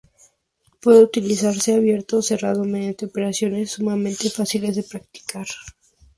[0.81, 5.45] Puede utilizarse abierto o cerrado, mediante operaciones sumamente fáciles de practicar.